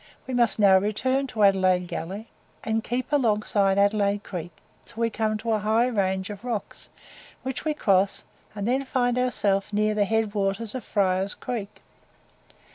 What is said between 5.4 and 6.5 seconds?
a high range of